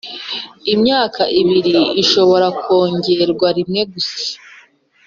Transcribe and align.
imyaka 0.73 1.21
ibiri 1.41 1.77
ishobora 2.03 2.47
kongerwa 2.61 3.47
rimwe 3.57 3.81
gusa 3.93 4.21